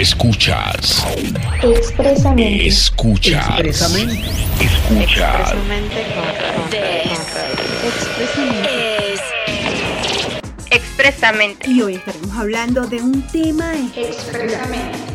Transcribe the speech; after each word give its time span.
Escuchas. 0.00 1.04
Expresamente. 1.62 2.66
Escuchas. 2.66 3.60
Expresamente. 3.60 4.30
Escuchas. 4.58 5.52
Expresamente. 7.84 9.12
Es 9.12 9.20
expresamente. 10.70 11.70
Y 11.70 11.82
hoy 11.82 11.96
estaremos 11.96 12.34
hablando 12.34 12.86
de 12.86 12.96
un 13.02 13.20
tema 13.28 13.74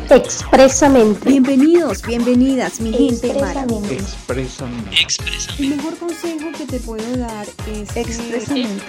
Expresamente. 0.08 1.30
Bienvenidos, 1.30 2.02
bienvenidas, 2.02 2.78
mi 2.78 2.92
gente 2.92 3.40
maravillosa. 3.40 3.92
Expresamente. 3.92 5.00
Expresamente. 5.00 5.62
El 5.64 5.68
mejor 5.70 5.98
consejo 5.98 6.52
que 6.56 6.64
te 6.64 6.78
puedo 6.78 7.16
dar 7.16 7.44
es 7.74 7.90
que- 7.90 8.02
Expresamente. 8.02 8.84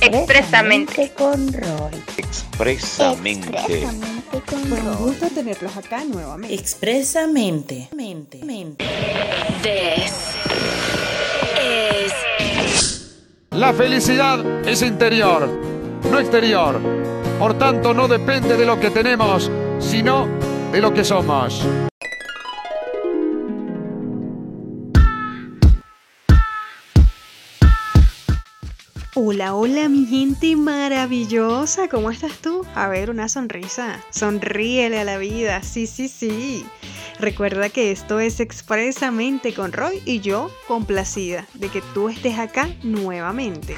Expresamente. 0.00 1.12
con 1.18 1.52
Roy. 1.52 1.96
Expresamente. 2.18 3.48
Expresamente 3.48 4.19
Pues 4.50 4.64
un 4.64 4.96
gusto 4.96 5.28
tenerlos 5.28 5.76
acá 5.76 6.04
nuevamente. 6.04 6.52
Expresamente. 6.52 7.88
Mente. 7.94 8.40
Mente. 8.44 8.84
This 9.62 10.12
is 11.62 13.16
La 13.52 13.72
felicidad 13.72 14.44
es 14.68 14.82
interior, 14.82 15.48
no 16.10 16.18
exterior. 16.18 16.80
Por 17.38 17.54
tanto, 17.58 17.94
no 17.94 18.08
depende 18.08 18.56
de 18.56 18.66
lo 18.66 18.80
que 18.80 18.90
tenemos, 18.90 19.48
sino 19.78 20.26
de 20.72 20.80
lo 20.80 20.92
que 20.92 21.04
somos. 21.04 21.64
Hola, 29.32 29.54
hola, 29.54 29.88
mi 29.88 30.06
gente 30.06 30.56
maravillosa. 30.56 31.86
¿Cómo 31.86 32.10
estás 32.10 32.32
tú? 32.38 32.66
A 32.74 32.88
ver, 32.88 33.10
una 33.10 33.28
sonrisa. 33.28 34.04
Sonríele 34.10 34.98
a 34.98 35.04
la 35.04 35.18
vida. 35.18 35.62
Sí, 35.62 35.86
sí, 35.86 36.08
sí. 36.08 36.66
Recuerda 37.20 37.68
que 37.68 37.92
esto 37.92 38.18
es 38.18 38.40
expresamente 38.40 39.54
con 39.54 39.72
Roy 39.72 40.02
y 40.04 40.18
yo 40.18 40.50
complacida 40.66 41.46
de 41.54 41.68
que 41.68 41.80
tú 41.94 42.08
estés 42.08 42.40
acá 42.40 42.70
nuevamente. 42.82 43.76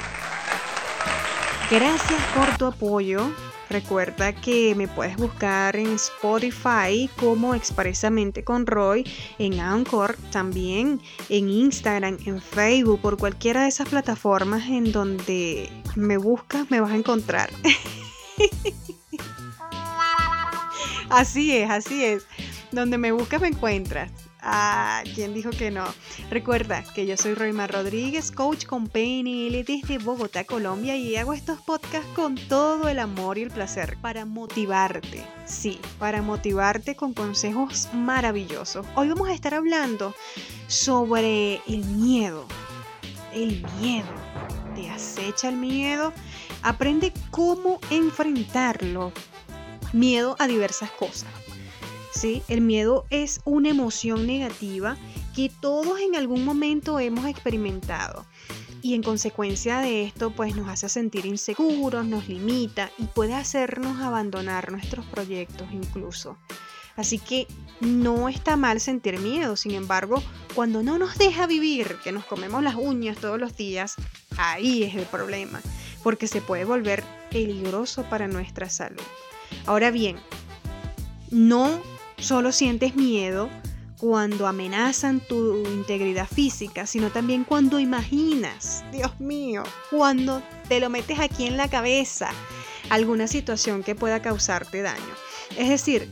Gracias 1.69 2.21
por 2.35 2.57
tu 2.57 2.65
apoyo. 2.65 3.31
Recuerda 3.73 4.33
que 4.33 4.75
me 4.75 4.87
puedes 4.87 5.17
buscar 5.17 5.75
en 5.75 5.95
Spotify 5.95 7.09
como 7.15 7.55
Expresamente 7.55 8.43
con 8.43 8.67
Roy, 8.67 9.03
en 9.39 9.59
Anchor 9.59 10.15
también, 10.31 11.01
en 11.27 11.49
Instagram, 11.49 12.19
en 12.27 12.39
Facebook, 12.39 13.01
por 13.01 13.17
cualquiera 13.17 13.63
de 13.63 13.69
esas 13.69 13.89
plataformas 13.89 14.69
en 14.69 14.91
donde 14.91 15.71
me 15.95 16.17
buscas, 16.17 16.69
me 16.69 16.81
vas 16.81 16.91
a 16.91 16.97
encontrar. 16.97 17.49
así 21.09 21.57
es, 21.57 21.71
así 21.71 22.05
es. 22.05 22.27
Donde 22.71 22.99
me 22.99 23.11
buscas 23.11 23.41
me 23.41 23.47
encuentras. 23.47 24.11
Ah, 24.45 25.03
¿quién 25.15 25.33
dijo 25.33 25.51
que 25.51 25.71
no? 25.71 25.85
Recuerda 26.29 26.83
que 26.93 27.05
yo 27.05 27.15
soy 27.15 27.33
Roymar 27.33 27.71
Rodríguez, 27.71 28.29
coach 28.29 28.65
con 28.65 28.89
PNL 28.89 29.63
desde 29.63 29.99
Bogotá, 29.99 30.43
Colombia, 30.43 30.97
y 30.97 31.15
hago 31.15 31.31
estos 31.31 31.61
podcasts 31.61 32.09
con 32.13 32.35
todo 32.35 32.89
el 32.89 32.99
amor 32.99 33.37
y 33.37 33.43
el 33.43 33.51
placer 33.51 33.97
para 34.01 34.25
motivarte. 34.25 35.23
Sí, 35.45 35.79
para 35.97 36.21
motivarte 36.21 36.97
con 36.97 37.13
consejos 37.13 37.87
maravillosos. 37.93 38.85
Hoy 38.95 39.07
vamos 39.07 39.29
a 39.29 39.33
estar 39.33 39.53
hablando 39.53 40.13
sobre 40.67 41.61
el 41.65 41.85
miedo. 41.85 42.45
El 43.33 43.65
miedo. 43.79 44.09
¿Te 44.75 44.89
acecha 44.89 45.47
el 45.47 45.55
miedo? 45.55 46.11
Aprende 46.63 47.13
cómo 47.31 47.79
enfrentarlo. 47.89 49.13
Miedo 49.93 50.35
a 50.37 50.47
diversas 50.47 50.91
cosas. 50.91 51.29
¿Sí? 52.23 52.41
El 52.47 52.61
miedo 52.61 53.05
es 53.09 53.41
una 53.43 53.69
emoción 53.69 54.25
negativa 54.25 54.95
que 55.35 55.51
todos 55.59 55.99
en 55.99 56.15
algún 56.15 56.45
momento 56.45 56.97
hemos 56.97 57.25
experimentado. 57.25 58.25
Y 58.81 58.93
en 58.93 59.03
consecuencia 59.03 59.79
de 59.79 60.05
esto, 60.05 60.31
pues 60.31 60.55
nos 60.55 60.69
hace 60.69 60.87
sentir 60.87 61.25
inseguros, 61.25 62.05
nos 62.05 62.29
limita 62.29 62.89
y 62.97 63.07
puede 63.07 63.33
hacernos 63.33 63.99
abandonar 63.99 64.71
nuestros 64.71 65.05
proyectos 65.07 65.67
incluso. 65.73 66.37
Así 66.95 67.19
que 67.19 67.45
no 67.81 68.29
está 68.29 68.55
mal 68.55 68.79
sentir 68.79 69.19
miedo, 69.19 69.57
sin 69.57 69.71
embargo, 69.71 70.23
cuando 70.55 70.81
no 70.81 70.97
nos 70.97 71.17
deja 71.17 71.45
vivir, 71.45 71.97
que 72.05 72.13
nos 72.13 72.23
comemos 72.23 72.63
las 72.63 72.75
uñas 72.75 73.17
todos 73.17 73.37
los 73.37 73.57
días, 73.57 73.95
ahí 74.37 74.83
es 74.83 74.95
el 74.95 75.05
problema, 75.07 75.59
porque 76.03 76.27
se 76.27 76.39
puede 76.39 76.63
volver 76.63 77.03
peligroso 77.31 78.03
para 78.03 78.29
nuestra 78.29 78.69
salud. 78.69 79.03
Ahora 79.65 79.91
bien, 79.91 80.15
no 81.31 81.81
solo 82.17 82.51
sientes 82.51 82.95
miedo 82.95 83.49
cuando 83.97 84.47
amenazan 84.47 85.21
tu 85.21 85.65
integridad 85.65 86.27
física, 86.27 86.85
sino 86.85 87.09
también 87.09 87.45
cuando 87.45 87.79
imaginas, 87.79 88.83
Dios 88.91 89.19
mío, 89.19 89.63
cuando 89.89 90.43
te 90.67 90.79
lo 90.79 90.89
metes 90.89 91.19
aquí 91.19 91.45
en 91.45 91.55
la 91.55 91.69
cabeza, 91.69 92.29
alguna 92.89 93.27
situación 93.27 93.81
que 93.81 93.95
pueda 93.95 94.21
causarte 94.21 94.81
daño. 94.81 95.15
Es 95.57 95.69
decir, 95.69 96.09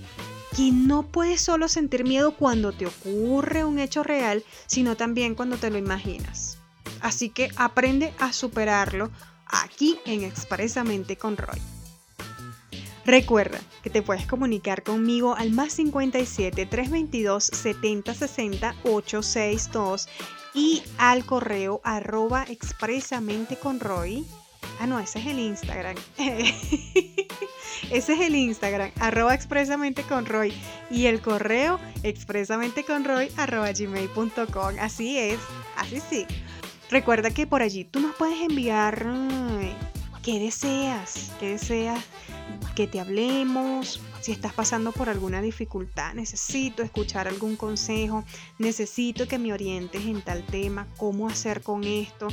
que 0.56 0.72
no 0.72 1.03
puedes 1.03 1.41
solo 1.41 1.67
sentir 1.67 2.03
miedo 2.03 2.35
cuando 2.35 2.72
te 2.72 2.85
ocurre 2.85 3.66
un 3.66 3.79
hecho 3.79 4.03
real, 4.03 4.44
sino 4.67 4.95
también 4.95 5.35
cuando 5.35 5.57
te 5.57 5.69
lo 5.69 5.78
imaginas. 5.78 6.59
Así 7.01 7.29
que 7.29 7.50
aprende 7.56 8.13
a 8.19 8.31
superarlo 8.31 9.11
aquí 9.47 10.00
en 10.06 10.23
Expresamente 10.23 11.17
con 11.17 11.35
Roy. 11.35 11.59
Recuerda 13.06 13.59
que 13.81 13.89
te 13.89 14.01
puedes 14.01 14.28
comunicar 14.28 14.84
conmigo 14.84 15.35
al 15.35 15.51
más 15.51 15.73
57 15.73 16.66
322 16.66 17.44
70 17.44 18.13
60 18.13 18.75
862 18.84 20.07
y 20.53 20.84
al 20.97 21.25
correo 21.25 21.81
arroba 21.84 22.45
expresamente 22.47 23.56
con 23.56 23.79
Roy. 23.79 24.25
Ah, 24.79 24.85
no, 24.85 25.00
ese 25.00 25.19
es 25.19 25.25
el 25.28 25.40
Instagram. 25.40 25.95
ese 27.91 28.13
es 28.13 28.19
el 28.19 28.35
Instagram, 28.35 28.91
arroba 29.00 29.34
expresamente 29.34 30.03
con 30.03 30.25
Roy. 30.25 30.53
Y 30.91 31.07
el 31.07 31.22
correo 31.22 31.79
expresamente 32.03 32.84
con 32.84 33.03
Roy 33.03 33.31
arroba 33.38 33.72
gmail.com. 33.72 34.75
Así 34.79 35.17
es, 35.17 35.40
así 35.75 36.00
sí. 36.07 36.25
Recuerda 36.91 37.31
que 37.31 37.47
por 37.47 37.61
allí 37.61 37.85
tú 37.85 38.00
nos 38.00 38.16
puedes 38.16 38.40
enviar 38.41 39.07
ay, 39.07 39.73
qué 40.22 40.40
deseas, 40.40 41.31
qué 41.40 41.51
deseas 41.51 42.03
que 42.75 42.88
te 42.88 43.00
hablemos, 43.00 44.01
si 44.22 44.31
estás 44.31 44.53
pasando 44.53 44.91
por 44.91 45.09
alguna 45.09 45.41
dificultad, 45.41 46.13
necesito 46.13 46.84
escuchar 46.84 47.28
algún 47.28 47.56
consejo, 47.56 48.23
necesito 48.59 49.28
que 49.28 49.39
me 49.39 49.53
orientes 49.53 50.06
en 50.06 50.22
tal 50.22 50.45
tema, 50.45 50.88
cómo 50.97 51.28
hacer 51.28 51.61
con 51.61 51.84
esto. 51.84 52.28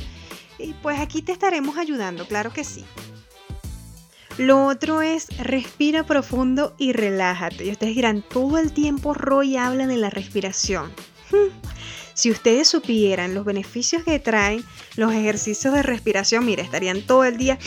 Y 0.57 0.73
pues 0.73 0.99
aquí 0.99 1.21
te 1.21 1.31
estaremos 1.31 1.77
ayudando, 1.77 2.27
claro 2.27 2.51
que 2.51 2.63
sí. 2.63 2.85
Lo 4.37 4.67
otro 4.67 5.01
es 5.01 5.27
respira 5.37 6.05
profundo 6.05 6.73
y 6.77 6.93
relájate. 6.93 7.65
Y 7.65 7.71
ustedes 7.71 7.95
dirán, 7.95 8.21
todo 8.21 8.57
el 8.57 8.71
tiempo 8.71 9.13
Roy 9.13 9.57
habla 9.57 9.85
de 9.85 9.97
la 9.97 10.09
respiración. 10.09 10.93
Si 12.13 12.31
ustedes 12.31 12.67
supieran 12.67 13.33
los 13.33 13.45
beneficios 13.45 14.03
que 14.03 14.19
traen 14.19 14.63
los 14.95 15.13
ejercicios 15.13 15.73
de 15.73 15.83
respiración, 15.83 16.45
mira, 16.45 16.63
estarían 16.63 17.01
todo 17.01 17.25
el 17.25 17.37
día 17.37 17.57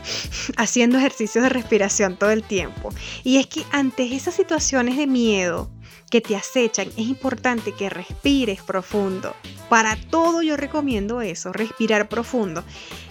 haciendo 0.56 0.98
ejercicios 0.98 1.44
de 1.44 1.50
respiración 1.50 2.16
todo 2.16 2.30
el 2.30 2.42
tiempo. 2.42 2.90
Y 3.24 3.38
es 3.38 3.46
que 3.46 3.64
ante 3.70 4.14
esas 4.14 4.34
situaciones 4.34 4.96
de 4.96 5.06
miedo 5.06 5.70
que 6.10 6.20
te 6.20 6.36
acechan, 6.36 6.88
es 6.88 7.06
importante 7.06 7.72
que 7.72 7.88
respires 7.88 8.60
profundo. 8.60 9.34
Para 9.68 9.96
todo 9.96 10.42
yo 10.42 10.58
recomiendo 10.58 11.22
eso, 11.22 11.52
respirar 11.52 12.08
profundo. 12.08 12.62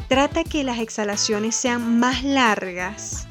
Trata 0.07 0.43
que 0.43 0.63
las 0.63 0.79
exhalaciones 0.79 1.55
sean 1.55 1.99
más 1.99 2.23
largas 2.23 3.27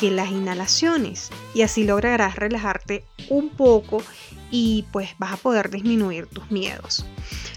que 0.00 0.10
las 0.10 0.30
inhalaciones 0.30 1.28
y 1.54 1.60
así 1.60 1.84
lograrás 1.84 2.34
relajarte 2.34 3.04
un 3.28 3.50
poco 3.50 4.02
y 4.50 4.86
pues 4.92 5.10
vas 5.18 5.34
a 5.34 5.36
poder 5.36 5.68
disminuir 5.70 6.26
tus 6.26 6.50
miedos. 6.50 7.04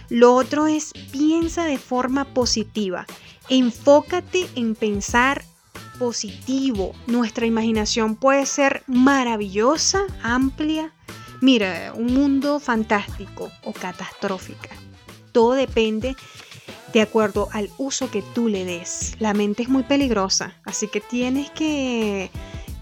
Lo 0.10 0.36
otro 0.36 0.68
es 0.68 0.92
piensa 1.12 1.64
de 1.64 1.78
forma 1.78 2.26
positiva. 2.26 3.06
Enfócate 3.48 4.46
en 4.56 4.76
pensar 4.76 5.46
positivo. 5.98 6.94
Nuestra 7.08 7.46
imaginación 7.46 8.18
puede 8.18 8.46
ser 8.46 8.84
maravillosa, 8.88 10.02
amplia. 10.22 10.92
Mira, 11.40 11.94
un 11.96 12.14
mundo 12.14 12.60
fantástico 12.60 13.52
o 13.64 13.72
catastrófica. 13.72 14.70
Todo 15.32 15.54
depende 15.54 16.18
de 16.94 17.02
acuerdo 17.02 17.50
al 17.52 17.70
uso 17.78 18.10
que 18.10 18.22
tú 18.22 18.48
le 18.48 18.66
des. 18.66 19.16
La 19.20 19.34
mente 19.34 19.64
es 19.64 19.70
muy 19.70 19.84
peligrosa, 19.84 20.56
así 20.64 20.88
que 20.88 21.02
tienes 21.02 21.50
que, 21.50 22.30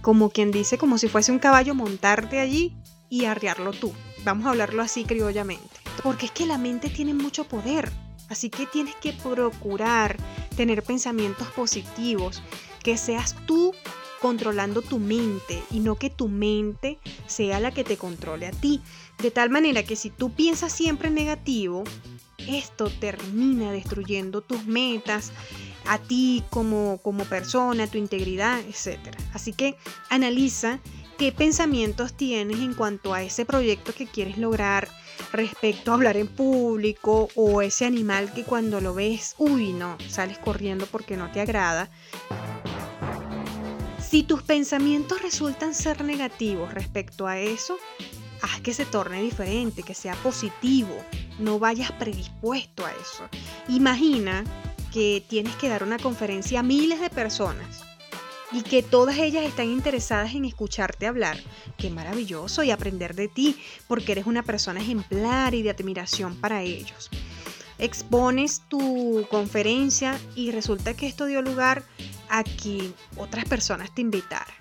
como 0.02 0.30
quien 0.30 0.52
dice, 0.52 0.78
como 0.78 0.98
si 0.98 1.08
fuese 1.08 1.32
un 1.32 1.40
caballo, 1.40 1.74
montarte 1.74 2.40
allí 2.40 2.76
y 3.10 3.26
arriarlo 3.26 3.72
tú. 3.72 3.94
Vamos 4.24 4.46
a 4.46 4.50
hablarlo 4.50 4.82
así 4.82 5.06
criollamente. 5.06 5.80
Porque 6.04 6.28
es 6.28 6.32
que 6.32 6.46
la 6.46 6.58
mente 6.58 6.90
tiene 6.90 7.14
mucho 7.14 7.46
poder. 7.46 7.92
Así 8.30 8.50
que 8.50 8.66
tienes 8.66 8.96
que 8.96 9.14
procurar 9.14 10.18
tener 10.56 10.84
pensamientos 10.84 11.48
positivos, 11.50 12.42
que 12.82 12.98
seas 12.98 13.36
tú 13.46 13.74
controlando 14.22 14.82
tu 14.82 15.00
mente 15.00 15.62
y 15.72 15.80
no 15.80 15.96
que 15.96 16.10
tu 16.10 16.28
mente 16.28 17.00
sea 17.26 17.60
la 17.60 17.72
que 17.72 17.84
te 17.84 17.98
controle 17.98 18.48
a 18.48 18.52
ti. 18.52 18.82
De 19.22 19.32
tal 19.32 19.50
manera 19.50 19.84
que 19.84 19.96
si 19.96 20.10
tú 20.10 20.32
piensas 20.32 20.72
siempre 20.72 21.10
en 21.10 21.16
negativo, 21.16 21.84
esto 22.48 22.90
termina 22.90 23.72
destruyendo 23.72 24.42
tus 24.42 24.66
metas, 24.66 25.32
a 25.86 25.98
ti 25.98 26.44
como, 26.50 27.00
como 27.02 27.24
persona, 27.26 27.88
tu 27.88 27.98
integridad, 27.98 28.60
etc. 28.60 29.00
Así 29.34 29.54
que 29.54 29.76
analiza 30.10 30.80
qué 31.18 31.32
pensamientos 31.32 32.14
tienes 32.14 32.60
en 32.60 32.74
cuanto 32.74 33.14
a 33.14 33.24
ese 33.24 33.46
proyecto 33.46 33.94
que 33.94 34.08
quieres 34.08 34.38
lograr 34.38 34.88
respecto 35.32 35.92
a 35.92 35.96
hablar 35.96 36.18
en 36.18 36.28
público 36.28 37.30
o 37.36 37.62
ese 37.62 37.86
animal 37.86 38.34
que 38.34 38.44
cuando 38.44 38.82
lo 38.82 38.94
ves, 38.94 39.36
uy, 39.38 39.74
no, 39.74 39.98
sales 40.08 40.40
corriendo 40.40 40.88
porque 40.88 41.18
no 41.18 41.32
te 41.32 41.42
agrada. 41.42 41.90
Si 44.00 44.24
tus 44.24 44.44
pensamientos 44.44 45.22
resultan 45.22 45.74
ser 45.74 46.04
negativos 46.04 46.74
respecto 46.74 47.28
a 47.28 47.40
eso, 47.40 47.78
haz 48.42 48.62
que 48.62 48.74
se 48.74 48.86
torne 48.86 49.22
diferente, 49.22 49.84
que 49.84 49.94
sea 49.94 50.16
positivo, 50.16 50.96
no 51.40 51.60
vayas 51.60 51.92
predispuesto 51.94 52.86
a 52.86 52.92
eso. 52.92 53.30
Imagina 53.68 54.44
que 54.92 55.24
tienes 55.28 55.56
que 55.56 55.70
dar 55.70 55.84
una 55.84 56.00
conferencia 56.00 56.60
a 56.60 56.64
miles 56.64 57.00
de 57.00 57.10
personas 57.10 57.84
y 58.52 58.64
que 58.64 58.84
todas 58.84 59.18
ellas 59.18 59.46
están 59.46 59.68
interesadas 59.68 60.36
en 60.36 60.46
escucharte 60.46 61.08
hablar. 61.08 61.38
Qué 61.78 61.90
maravilloso 61.90 62.64
y 62.64 62.72
aprender 62.72 63.16
de 63.16 63.28
ti, 63.28 63.58
porque 63.88 64.12
eres 64.12 64.26
una 64.26 64.44
persona 64.44 64.82
ejemplar 64.82 65.54
y 65.54 65.62
de 65.62 65.70
admiración 65.70 66.36
para 66.36 66.62
ellos. 66.62 67.10
Expones 67.80 68.62
tu 68.68 69.26
conferencia 69.30 70.20
y 70.36 70.52
resulta 70.52 70.94
que 70.94 71.08
esto 71.08 71.26
dio 71.26 71.42
lugar 71.42 71.84
a 72.30 72.44
que 72.44 72.92
otras 73.18 73.46
personas 73.46 73.94
te 73.96 74.02
invitaran. 74.02 74.54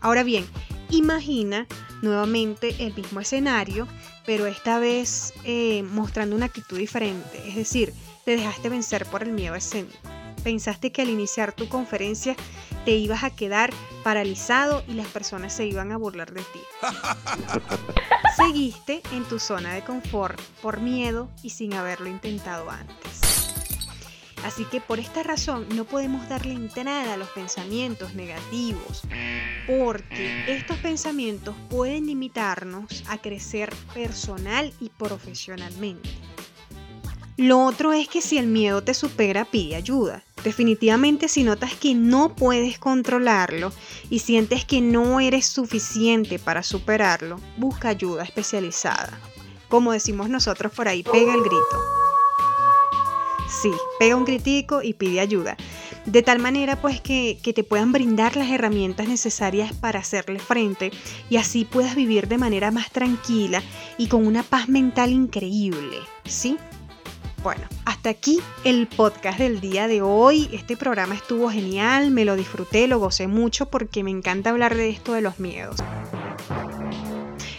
Ahora 0.00 0.22
bien, 0.22 0.46
imagina 0.92 1.66
nuevamente 2.02 2.74
el 2.78 2.94
mismo 2.94 3.20
escenario, 3.20 3.88
pero 4.24 4.46
esta 4.46 4.78
vez 4.78 5.32
eh, 5.44 5.82
mostrando 5.82 6.36
una 6.36 6.46
actitud 6.46 6.78
diferente, 6.78 7.42
es 7.48 7.56
decir, 7.56 7.92
te 8.24 8.36
dejaste 8.36 8.68
vencer 8.68 9.06
por 9.06 9.22
el 9.22 9.32
miedo 9.32 9.54
escénico. 9.54 9.98
Pensaste 10.44 10.92
que 10.92 11.02
al 11.02 11.08
iniciar 11.08 11.52
tu 11.52 11.68
conferencia 11.68 12.36
te 12.84 12.92
ibas 12.92 13.22
a 13.22 13.30
quedar 13.30 13.70
paralizado 14.02 14.82
y 14.88 14.94
las 14.94 15.06
personas 15.06 15.52
se 15.52 15.66
iban 15.66 15.92
a 15.92 15.96
burlar 15.96 16.32
de 16.32 16.42
ti. 16.42 16.60
Seguiste 18.36 19.02
en 19.12 19.24
tu 19.24 19.38
zona 19.38 19.74
de 19.74 19.84
confort 19.84 20.40
por 20.60 20.80
miedo 20.80 21.28
y 21.42 21.50
sin 21.50 21.74
haberlo 21.74 22.08
intentado 22.08 22.70
antes. 22.70 23.21
Así 24.44 24.64
que 24.64 24.80
por 24.80 24.98
esta 24.98 25.22
razón 25.22 25.66
no 25.74 25.84
podemos 25.84 26.28
darle 26.28 26.54
entrada 26.54 27.14
a 27.14 27.16
los 27.16 27.28
pensamientos 27.28 28.14
negativos, 28.14 29.02
porque 29.66 30.44
estos 30.48 30.78
pensamientos 30.78 31.54
pueden 31.70 32.06
limitarnos 32.06 33.04
a 33.08 33.18
crecer 33.18 33.72
personal 33.94 34.72
y 34.80 34.88
profesionalmente. 34.88 36.10
Lo 37.36 37.64
otro 37.64 37.92
es 37.92 38.08
que 38.08 38.20
si 38.20 38.36
el 38.36 38.46
miedo 38.46 38.82
te 38.82 38.94
supera, 38.94 39.44
pide 39.44 39.76
ayuda. 39.76 40.22
Definitivamente 40.44 41.28
si 41.28 41.44
notas 41.44 41.74
que 41.74 41.94
no 41.94 42.34
puedes 42.34 42.78
controlarlo 42.78 43.72
y 44.10 44.18
sientes 44.18 44.64
que 44.64 44.80
no 44.80 45.20
eres 45.20 45.46
suficiente 45.46 46.38
para 46.38 46.62
superarlo, 46.62 47.40
busca 47.56 47.88
ayuda 47.88 48.24
especializada. 48.24 49.18
Como 49.68 49.92
decimos 49.92 50.28
nosotros 50.28 50.72
por 50.72 50.88
ahí, 50.88 51.02
pega 51.02 51.32
el 51.32 51.40
grito. 51.40 52.01
Sí, 53.60 53.70
pega 53.98 54.16
un 54.16 54.24
critico 54.24 54.82
y 54.82 54.94
pide 54.94 55.20
ayuda. 55.20 55.56
De 56.06 56.22
tal 56.22 56.38
manera 56.38 56.80
pues 56.80 57.00
que, 57.00 57.38
que 57.42 57.52
te 57.52 57.64
puedan 57.64 57.92
brindar 57.92 58.36
las 58.36 58.50
herramientas 58.50 59.08
necesarias 59.08 59.72
para 59.74 60.00
hacerle 60.00 60.38
frente 60.38 60.90
y 61.28 61.36
así 61.36 61.64
puedas 61.64 61.94
vivir 61.94 62.28
de 62.28 62.38
manera 62.38 62.70
más 62.70 62.90
tranquila 62.90 63.62
y 63.98 64.08
con 64.08 64.26
una 64.26 64.42
paz 64.42 64.68
mental 64.68 65.10
increíble. 65.10 65.98
¿Sí? 66.24 66.56
Bueno, 67.42 67.62
hasta 67.84 68.10
aquí 68.10 68.40
el 68.62 68.86
podcast 68.86 69.38
del 69.38 69.60
día 69.60 69.88
de 69.88 70.00
hoy. 70.00 70.48
Este 70.52 70.76
programa 70.76 71.16
estuvo 71.16 71.50
genial, 71.50 72.12
me 72.12 72.24
lo 72.24 72.36
disfruté, 72.36 72.86
lo 72.86 73.00
gocé 73.00 73.26
mucho 73.26 73.66
porque 73.66 74.04
me 74.04 74.12
encanta 74.12 74.50
hablar 74.50 74.76
de 74.76 74.88
esto 74.88 75.12
de 75.12 75.22
los 75.22 75.40
miedos. 75.40 75.76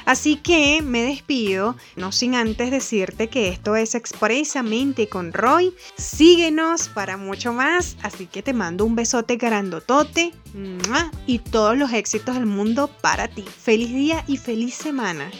Así 0.06 0.36
que 0.36 0.82
me 0.82 1.04
despido, 1.04 1.76
no 1.96 2.12
sin 2.12 2.36
antes 2.36 2.72
decirte 2.72 3.30
que 3.30 3.50
esto 3.50 3.76
es 3.76 3.96
expresamente 3.96 5.08
con 5.08 5.34
Roy. 5.34 5.74
Síguenos 5.98 6.90
para 6.90 7.18
mucho 7.18 7.54
más, 7.54 7.98
así 8.02 8.28
que 8.28 8.44
te 8.44 8.54
mando 8.54 8.86
un 8.86 8.96
besote 8.96 9.38
grandotote 9.38 10.34
y 11.26 11.40
todos 11.40 11.78
los 11.78 11.94
éxitos 11.94 12.36
del 12.36 12.46
mundo 12.46 12.90
para 13.02 13.28
ti. 13.28 13.44
Feliz 13.44 13.90
día 13.90 14.24
y 14.28 14.38
feliz 14.38 14.76
semana. 14.76 15.32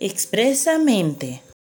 Expresamente. 0.00 1.42